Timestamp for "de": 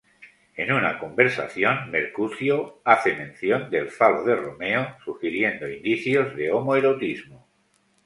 4.23-4.35, 6.35-6.51